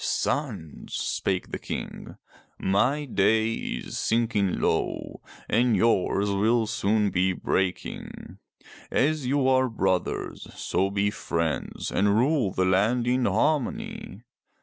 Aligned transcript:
"Sons," 0.03 0.95
spake 0.95 1.51
the 1.51 1.59
King, 1.59 2.17
*'my 2.57 3.05
day 3.05 3.51
is 3.53 3.99
sinking 3.99 4.59
low 4.59 5.21
and 5.47 5.77
yours 5.77 6.31
will 6.31 6.65
soon 6.65 7.11
be 7.11 7.33
breaking. 7.33 8.39
As 8.89 9.27
you 9.27 9.47
are 9.47 9.69
brothers, 9.69 10.47
so 10.55 10.89
be 10.89 11.11
friends 11.11 11.91
and 11.91 12.17
rule 12.17 12.49
the 12.51 12.65
land 12.65 13.05
in 13.05 13.25
harmony. 13.25 14.23